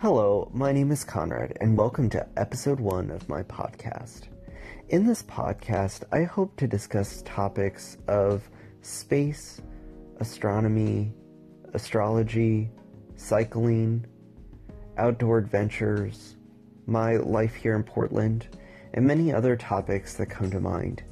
Hello, 0.00 0.48
my 0.54 0.70
name 0.70 0.92
is 0.92 1.02
Conrad, 1.02 1.58
and 1.60 1.76
welcome 1.76 2.08
to 2.10 2.24
episode 2.36 2.78
one 2.78 3.10
of 3.10 3.28
my 3.28 3.42
podcast. 3.42 4.28
In 4.90 5.04
this 5.04 5.24
podcast, 5.24 6.04
I 6.12 6.22
hope 6.22 6.56
to 6.58 6.68
discuss 6.68 7.22
topics 7.22 7.96
of 8.06 8.48
space, 8.80 9.60
astronomy, 10.20 11.12
astrology, 11.74 12.70
cycling, 13.16 14.06
outdoor 14.98 15.38
adventures, 15.38 16.36
my 16.86 17.16
life 17.16 17.56
here 17.56 17.74
in 17.74 17.82
Portland, 17.82 18.46
and 18.94 19.04
many 19.04 19.32
other 19.32 19.56
topics 19.56 20.14
that 20.14 20.26
come 20.26 20.48
to 20.52 20.60
mind. 20.60 21.02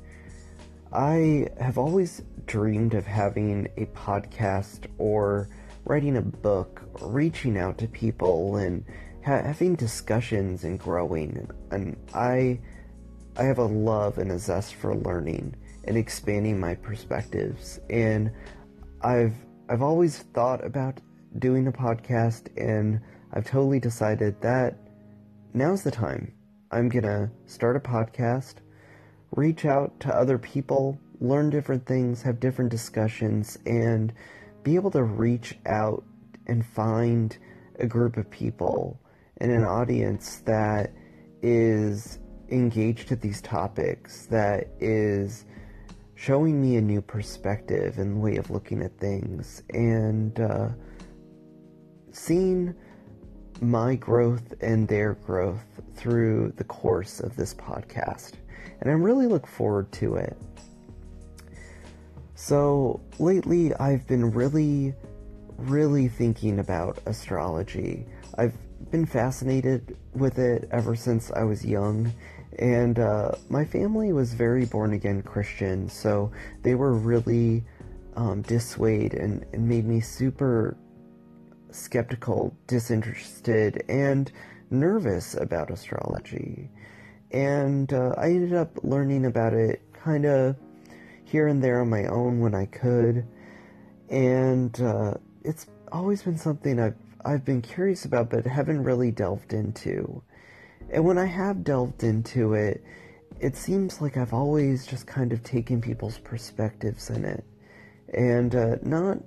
I 0.92 1.48
have 1.58 1.76
always 1.76 2.22
dreamed 2.46 2.94
of 2.94 3.04
having 3.04 3.66
a 3.78 3.86
podcast 3.86 4.86
or 4.98 5.48
writing 5.86 6.16
a 6.16 6.22
book, 6.22 6.82
reaching 7.00 7.56
out 7.56 7.78
to 7.78 7.88
people, 7.88 8.56
and 8.56 8.84
ha- 9.24 9.42
having 9.42 9.76
discussions 9.76 10.64
and 10.64 10.78
growing. 10.78 11.48
And 11.70 11.96
I, 12.12 12.60
I 13.36 13.44
have 13.44 13.58
a 13.58 13.64
love 13.64 14.18
and 14.18 14.32
a 14.32 14.38
zest 14.38 14.74
for 14.74 14.94
learning 14.94 15.56
and 15.84 15.96
expanding 15.96 16.58
my 16.58 16.74
perspectives. 16.74 17.80
And 17.88 18.30
I've 19.02 19.34
I've 19.68 19.82
always 19.82 20.18
thought 20.18 20.64
about 20.64 21.00
doing 21.38 21.66
a 21.66 21.72
podcast, 21.72 22.48
and 22.56 23.00
I've 23.32 23.44
totally 23.46 23.80
decided 23.80 24.40
that 24.40 24.76
now's 25.54 25.82
the 25.82 25.90
time. 25.90 26.32
I'm 26.70 26.88
gonna 26.88 27.30
start 27.46 27.76
a 27.76 27.80
podcast, 27.80 28.56
reach 29.32 29.64
out 29.64 29.98
to 30.00 30.14
other 30.14 30.38
people, 30.38 30.98
learn 31.20 31.50
different 31.50 31.86
things, 31.86 32.22
have 32.22 32.40
different 32.40 32.70
discussions, 32.70 33.58
and 33.66 34.12
be 34.66 34.74
able 34.74 34.90
to 34.90 35.04
reach 35.04 35.56
out 35.66 36.02
and 36.48 36.66
find 36.66 37.38
a 37.78 37.86
group 37.86 38.16
of 38.16 38.28
people 38.28 39.00
and 39.36 39.52
an 39.52 39.62
audience 39.62 40.42
that 40.44 40.92
is 41.40 42.18
engaged 42.50 43.10
with 43.10 43.20
these 43.20 43.40
topics, 43.42 44.26
that 44.26 44.66
is 44.80 45.44
showing 46.16 46.60
me 46.60 46.74
a 46.74 46.80
new 46.80 47.00
perspective 47.00 47.98
and 47.98 48.20
way 48.20 48.38
of 48.38 48.50
looking 48.50 48.82
at 48.82 48.98
things, 48.98 49.62
and 49.70 50.40
uh, 50.40 50.68
seeing 52.10 52.74
my 53.60 53.94
growth 53.94 54.52
and 54.62 54.88
their 54.88 55.14
growth 55.14 55.80
through 55.94 56.52
the 56.56 56.64
course 56.64 57.20
of 57.20 57.36
this 57.36 57.54
podcast. 57.54 58.32
And 58.80 58.90
I 58.90 58.94
really 58.94 59.28
look 59.28 59.46
forward 59.46 59.92
to 59.92 60.16
it. 60.16 60.36
So, 62.38 63.00
lately 63.18 63.74
I've 63.76 64.06
been 64.06 64.30
really, 64.30 64.94
really 65.56 66.06
thinking 66.06 66.58
about 66.58 66.98
astrology. 67.06 68.04
I've 68.36 68.54
been 68.90 69.06
fascinated 69.06 69.96
with 70.12 70.38
it 70.38 70.68
ever 70.70 70.94
since 70.94 71.32
I 71.32 71.44
was 71.44 71.64
young, 71.64 72.12
and 72.58 72.98
uh, 72.98 73.32
my 73.48 73.64
family 73.64 74.12
was 74.12 74.34
very 74.34 74.66
born 74.66 74.92
again 74.92 75.22
Christian, 75.22 75.88
so 75.88 76.30
they 76.62 76.74
were 76.74 76.92
really 76.92 77.64
um, 78.16 78.42
dissuade 78.42 79.14
and, 79.14 79.46
and 79.54 79.66
made 79.66 79.86
me 79.86 80.00
super 80.00 80.76
skeptical, 81.70 82.54
disinterested, 82.66 83.82
and 83.88 84.30
nervous 84.68 85.34
about 85.36 85.70
astrology. 85.70 86.68
And 87.30 87.90
uh, 87.94 88.14
I 88.18 88.26
ended 88.26 88.52
up 88.52 88.78
learning 88.82 89.24
about 89.24 89.54
it 89.54 89.80
kind 89.94 90.26
of 90.26 90.56
here 91.26 91.48
and 91.48 91.62
there 91.62 91.80
on 91.80 91.90
my 91.90 92.04
own 92.06 92.40
when 92.40 92.54
I 92.54 92.66
could. 92.66 93.26
And 94.08 94.80
uh, 94.80 95.14
it's 95.42 95.66
always 95.90 96.22
been 96.22 96.38
something 96.38 96.78
I've, 96.78 96.94
I've 97.24 97.44
been 97.44 97.60
curious 97.60 98.04
about 98.04 98.30
but 98.30 98.46
haven't 98.46 98.84
really 98.84 99.10
delved 99.10 99.52
into. 99.52 100.22
And 100.90 101.04
when 101.04 101.18
I 101.18 101.26
have 101.26 101.64
delved 101.64 102.04
into 102.04 102.54
it, 102.54 102.84
it 103.40 103.56
seems 103.56 104.00
like 104.00 104.16
I've 104.16 104.32
always 104.32 104.86
just 104.86 105.08
kind 105.08 105.32
of 105.32 105.42
taken 105.42 105.80
people's 105.80 106.18
perspectives 106.18 107.10
in 107.10 107.24
it 107.24 107.44
and 108.14 108.54
uh, 108.54 108.76
not 108.82 109.18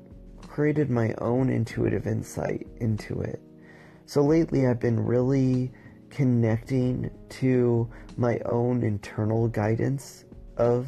created 0.42 0.90
my 0.90 1.14
own 1.18 1.50
intuitive 1.50 2.08
insight 2.08 2.66
into 2.78 3.22
it. 3.22 3.42
So 4.06 4.22
lately, 4.22 4.68
I've 4.68 4.80
been 4.80 5.00
really 5.00 5.72
connecting 6.10 7.12
to 7.30 7.90
my 8.16 8.40
own 8.46 8.84
internal 8.84 9.50
guidance 9.50 10.24
of 10.58 10.88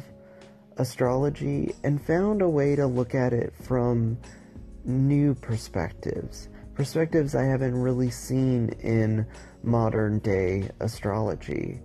astrology 0.78 1.74
and 1.84 2.04
found 2.04 2.42
a 2.42 2.48
way 2.48 2.76
to 2.76 2.86
look 2.86 3.14
at 3.14 3.32
it 3.32 3.52
from 3.62 4.18
new 4.84 5.34
perspectives. 5.34 6.48
Perspectives 6.74 7.34
I 7.34 7.44
haven't 7.44 7.74
really 7.74 8.10
seen 8.10 8.70
in 8.80 9.26
modern 9.62 10.18
day 10.20 10.70
astrology. 10.80 11.80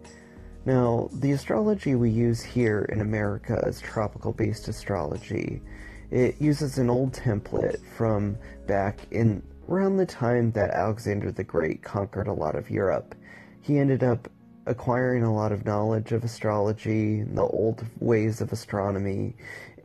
Now, 0.66 1.10
the 1.14 1.32
astrology 1.32 1.96
we 1.96 2.10
use 2.10 2.42
here 2.42 2.90
in 2.92 3.02
America 3.02 3.62
is 3.66 3.80
tropical 3.80 4.34
based 4.34 4.68
astrology. 4.68 5.62
It 6.10 6.42
uses 6.42 6.78
an 6.78 6.90
old 6.90 7.14
template 7.14 7.80
from 7.96 8.38
back 8.66 9.00
in 9.12 9.44
around 9.70 9.98
the 9.98 10.06
time 10.06 10.52
that 10.52 10.72
Alexander 10.72 11.32
the 11.32 11.44
Great 11.44 11.84
conquered 11.84 12.28
a 12.28 12.34
lot 12.34 12.56
of 12.56 12.70
Europe. 12.70 13.16
He 13.62 13.78
ended 13.78 14.04
up 14.04 14.30
acquiring 14.68 15.24
a 15.24 15.34
lot 15.34 15.52
of 15.52 15.66
knowledge 15.66 16.12
of 16.12 16.24
astrology, 16.24 17.20
and 17.20 17.38
the 17.38 17.42
old 17.42 17.86
ways 18.00 18.42
of 18.42 18.52
astronomy, 18.52 19.36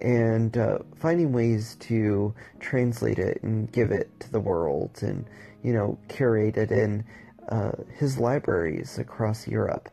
and 0.01 0.59
uh, 0.59 0.79
finding 0.97 1.33
ways 1.33 1.77
to 1.81 2.35
translate 2.61 3.19
it 3.19 3.43
and 3.43 3.71
give 3.73 3.91
it 3.91 4.11
to 4.21 4.31
the 4.31 4.41
world 4.41 4.99
and, 5.01 5.25
you 5.63 5.73
know, 5.73 5.97
curate 6.09 6.57
it 6.57 6.71
in 6.71 7.05
uh, 7.49 7.73
his 7.97 8.19
libraries 8.19 8.99
across 8.99 9.47
Europe. 9.47 9.89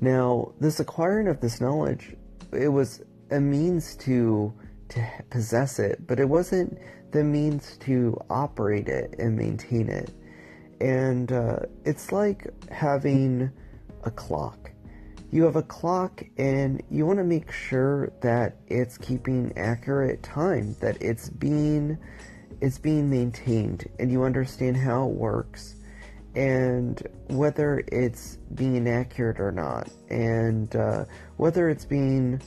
Now, 0.00 0.52
this 0.60 0.80
acquiring 0.80 1.28
of 1.28 1.40
this 1.40 1.60
knowledge, 1.60 2.16
it 2.52 2.68
was 2.68 3.02
a 3.30 3.40
means 3.40 3.96
to 3.96 4.52
to 4.88 5.02
possess 5.30 5.78
it, 5.78 6.06
but 6.06 6.20
it 6.20 6.28
wasn't 6.28 6.78
the 7.12 7.24
means 7.24 7.78
to 7.78 8.20
operate 8.28 8.88
it 8.88 9.14
and 9.18 9.36
maintain 9.36 9.88
it. 9.88 10.10
And 10.82 11.30
uh, 11.30 11.60
it's 11.84 12.10
like 12.10 12.48
having 12.70 13.50
a 14.02 14.10
clock. 14.10 14.72
You 15.30 15.44
have 15.44 15.56
a 15.56 15.62
clock, 15.62 16.22
and 16.36 16.82
you 16.90 17.06
want 17.06 17.18
to 17.20 17.24
make 17.24 17.52
sure 17.52 18.12
that 18.20 18.56
it's 18.66 18.98
keeping 18.98 19.52
accurate 19.56 20.22
time, 20.22 20.76
that 20.80 21.00
it's 21.00 21.30
being 21.30 21.96
it's 22.60 22.78
being 22.78 23.08
maintained, 23.08 23.88
and 23.98 24.10
you 24.10 24.24
understand 24.24 24.76
how 24.76 25.08
it 25.08 25.14
works, 25.14 25.76
and 26.34 27.02
whether 27.28 27.82
it's 27.90 28.38
being 28.54 28.88
accurate 28.88 29.40
or 29.40 29.52
not, 29.52 29.88
and 30.10 30.74
uh, 30.76 31.04
whether 31.36 31.70
it's 31.70 31.84
being 31.84 32.42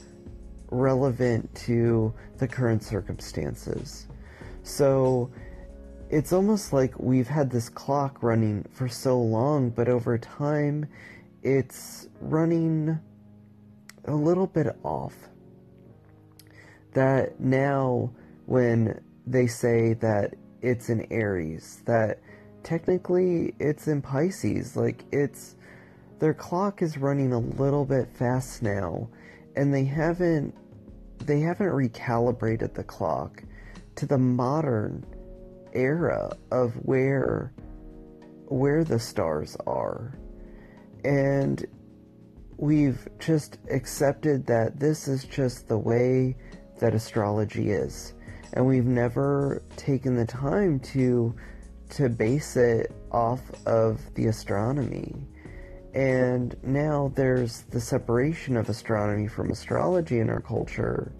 relevant 0.70 1.54
to 1.54 2.14
the 2.38 2.46
current 2.46 2.82
circumstances. 2.82 4.06
So 4.62 5.30
it's 6.08 6.32
almost 6.32 6.72
like 6.72 6.98
we've 6.98 7.28
had 7.28 7.50
this 7.50 7.68
clock 7.68 8.22
running 8.22 8.64
for 8.70 8.88
so 8.88 9.20
long, 9.20 9.70
but 9.70 9.88
over 9.88 10.18
time 10.18 10.86
it's 11.42 12.08
running 12.20 12.98
a 14.04 14.14
little 14.14 14.46
bit 14.46 14.76
off. 14.84 15.14
That 16.92 17.40
now, 17.40 18.10
when 18.46 19.00
they 19.26 19.46
say 19.46 19.94
that 19.94 20.34
it's 20.62 20.88
in 20.88 21.06
Aries, 21.10 21.82
that 21.86 22.20
technically 22.62 23.54
it's 23.58 23.88
in 23.88 24.00
Pisces, 24.00 24.76
like 24.76 25.04
it's 25.12 25.56
their 26.18 26.34
clock 26.34 26.82
is 26.82 26.96
running 26.96 27.32
a 27.32 27.38
little 27.38 27.84
bit 27.84 28.08
fast 28.14 28.62
now 28.62 29.08
and 29.56 29.72
they 29.72 29.84
haven't 29.84 30.54
they 31.26 31.40
haven't 31.40 31.68
recalibrated 31.68 32.74
the 32.74 32.84
clock 32.84 33.42
to 33.96 34.06
the 34.06 34.18
modern 34.18 35.04
era 35.76 36.36
of 36.50 36.72
where 36.84 37.52
where 38.48 38.84
the 38.84 38.98
stars 38.98 39.56
are. 39.66 40.18
And 41.04 41.64
we've 42.56 43.08
just 43.18 43.58
accepted 43.70 44.46
that 44.46 44.78
this 44.78 45.08
is 45.08 45.24
just 45.24 45.68
the 45.68 45.78
way 45.78 46.36
that 46.78 46.94
astrology 46.94 47.70
is. 47.70 48.14
And 48.52 48.66
we've 48.66 48.86
never 48.86 49.62
taken 49.76 50.16
the 50.16 50.26
time 50.26 50.80
to 50.80 51.34
to 51.90 52.08
base 52.08 52.56
it 52.56 52.92
off 53.12 53.40
of 53.66 54.00
the 54.14 54.26
astronomy. 54.26 55.14
And 55.94 56.56
now 56.62 57.12
there's 57.14 57.62
the 57.62 57.80
separation 57.80 58.56
of 58.56 58.68
astronomy 58.68 59.28
from 59.28 59.50
astrology 59.50 60.18
in 60.18 60.28
our 60.28 60.40
culture. 60.40 61.12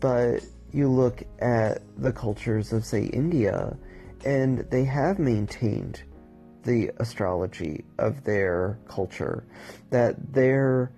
But 0.00 0.42
you 0.72 0.88
look 0.88 1.22
at 1.40 1.82
the 1.98 2.12
cultures 2.12 2.72
of, 2.72 2.84
say, 2.84 3.04
India, 3.04 3.76
and 4.24 4.58
they 4.70 4.84
have 4.84 5.18
maintained 5.18 6.02
the 6.64 6.90
astrology 6.98 7.84
of 7.98 8.24
their 8.24 8.78
culture, 8.88 9.46
that 9.90 10.32
their 10.32 10.92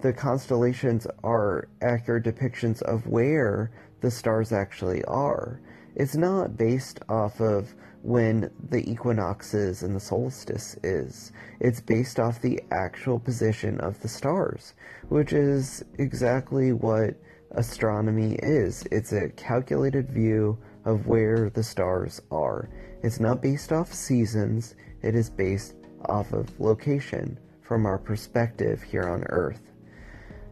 the 0.00 0.12
constellations 0.12 1.06
are 1.22 1.68
accurate 1.82 2.24
depictions 2.24 2.80
of 2.82 3.06
where 3.06 3.70
the 4.00 4.10
stars 4.10 4.50
actually 4.52 5.04
are. 5.04 5.60
it's 5.94 6.16
not 6.16 6.56
based 6.56 7.00
off 7.08 7.40
of 7.40 7.74
when 8.02 8.50
the 8.70 8.90
equinoxes 8.90 9.82
and 9.82 9.94
the 9.94 10.00
solstice 10.00 10.76
is. 10.82 11.32
It's 11.60 11.80
based 11.80 12.18
off 12.18 12.40
the 12.40 12.60
actual 12.70 13.20
position 13.20 13.78
of 13.80 14.00
the 14.00 14.08
stars, 14.08 14.74
which 15.08 15.32
is 15.32 15.84
exactly 15.98 16.72
what 16.72 17.14
astronomy 17.52 18.34
is. 18.42 18.84
It's 18.90 19.12
a 19.12 19.30
calculated 19.30 20.10
view 20.10 20.58
of 20.84 21.06
where 21.06 21.50
the 21.50 21.62
stars 21.62 22.20
are. 22.30 22.68
It's 23.02 23.20
not 23.20 23.42
based 23.42 23.72
off 23.72 23.92
seasons, 23.92 24.74
it 25.02 25.14
is 25.14 25.30
based 25.30 25.74
off 26.06 26.32
of 26.32 26.58
location 26.60 27.38
from 27.60 27.86
our 27.86 27.98
perspective 27.98 28.82
here 28.82 29.08
on 29.08 29.24
Earth. 29.24 29.60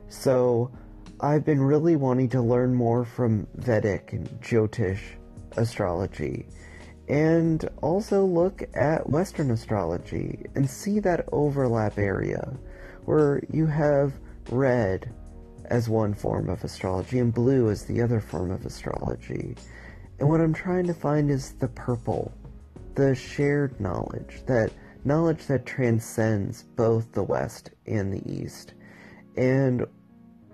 So, 0.08 0.70
I've 1.20 1.44
been 1.44 1.60
really 1.60 1.96
wanting 1.96 2.30
to 2.30 2.40
learn 2.40 2.74
more 2.74 3.04
from 3.04 3.46
Vedic 3.54 4.12
and 4.14 4.26
Jyotish 4.40 5.00
astrology 5.56 6.46
and 7.08 7.68
also 7.82 8.24
look 8.24 8.62
at 8.74 9.10
Western 9.10 9.50
astrology 9.50 10.46
and 10.54 10.68
see 10.68 11.00
that 11.00 11.28
overlap 11.32 11.98
area 11.98 12.56
where 13.04 13.42
you 13.50 13.66
have 13.66 14.12
red 14.50 15.12
as 15.70 15.88
one 15.88 16.12
form 16.12 16.50
of 16.50 16.64
astrology 16.64 17.18
and 17.20 17.32
blue 17.32 17.70
as 17.70 17.84
the 17.84 18.02
other 18.02 18.20
form 18.20 18.50
of 18.50 18.66
astrology. 18.66 19.56
And 20.18 20.28
what 20.28 20.40
I'm 20.40 20.52
trying 20.52 20.86
to 20.88 20.94
find 20.94 21.30
is 21.30 21.52
the 21.52 21.68
purple, 21.68 22.32
the 22.96 23.14
shared 23.14 23.80
knowledge, 23.80 24.42
that 24.46 24.72
knowledge 25.04 25.46
that 25.46 25.64
transcends 25.64 26.64
both 26.76 27.12
the 27.12 27.22
West 27.22 27.70
and 27.86 28.12
the 28.12 28.30
East. 28.30 28.74
And 29.36 29.86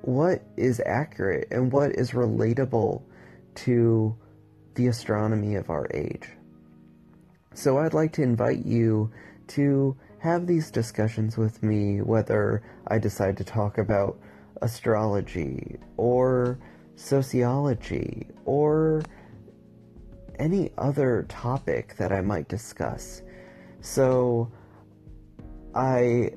what 0.03 0.45
is 0.57 0.81
accurate 0.87 1.49
and 1.51 1.73
what 1.73 1.93
is 1.97 2.13
relatable 2.13 3.03
to 3.57 4.17
the 4.75 4.87
astronomy 4.87 5.57
of 5.57 5.71
our 5.71 5.89
age. 5.93 6.29
So 7.55 7.79
I'd 7.79 7.95
like 7.95 8.13
to 8.13 8.23
invite 8.23 8.65
you 8.65 9.11
to 9.49 9.97
have 10.19 10.47
these 10.47 10.71
discussions 10.71 11.37
with 11.37 11.63
me, 11.63 12.03
whether 12.03 12.63
I 12.87 12.99
decide 12.99 13.39
to 13.39 13.45
talk 13.45 13.79
about 13.79 14.19
astrology 14.63 15.77
or 15.97 16.59
sociology 16.97 18.27
or 18.45 19.03
any 20.39 20.71
other 20.79 21.27
topic 21.29 21.97
that 21.97 22.13
I 22.13 22.21
might 22.21 22.49
discuss. 22.49 23.23
So 23.81 24.51
I 25.75 26.31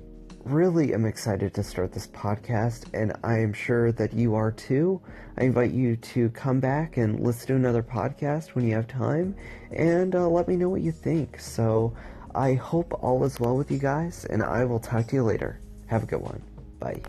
really 0.45 0.94
am 0.94 1.06
excited 1.06 1.54
to 1.54 1.63
start 1.63 1.92
this 1.92 2.07
podcast, 2.07 2.86
and 2.94 3.13
I 3.24 3.39
am 3.39 3.54
sure 3.54 3.92
that 3.94 4.13
you 4.13 4.36
are 4.36 4.51
too. 4.51 5.01
I 5.38 5.44
invite 5.44 5.71
you 5.71 5.95
to 5.95 6.30
come 6.30 6.60
back 6.60 6.98
and 6.98 7.19
listen 7.19 7.48
to 7.48 7.56
another 7.56 7.83
podcast 7.83 8.50
when 8.56 8.66
you 8.66 8.74
have 8.75 8.88
time, 8.88 9.36
and 9.71 10.16
uh, 10.16 10.27
let 10.27 10.48
me 10.48 10.56
know 10.56 10.69
what 10.69 10.81
you 10.81 10.92
think. 10.92 11.39
So 11.39 11.94
I 12.36 12.54
hope 12.54 12.94
all 13.04 13.24
is 13.24 13.39
well 13.39 13.57
with 13.57 13.71
you 13.71 13.80
guys, 13.80 14.25
and 14.25 14.44
I 14.44 14.66
will 14.66 14.80
talk 14.80 15.07
to 15.07 15.16
you 15.16 15.24
later. 15.24 15.60
Have 15.88 16.04
a 16.04 16.07
good 16.07 16.21
one. 16.21 16.42
Bye. 16.80 17.01